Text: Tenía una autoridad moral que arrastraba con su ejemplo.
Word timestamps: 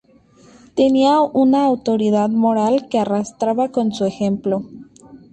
Tenía 0.73 1.21
una 1.21 1.63
autoridad 1.65 2.27
moral 2.31 2.87
que 2.89 2.97
arrastraba 2.97 3.69
con 3.69 3.93
su 3.93 4.05
ejemplo. 4.05 4.63